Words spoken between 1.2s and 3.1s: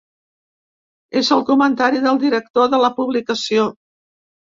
el comentari del director de la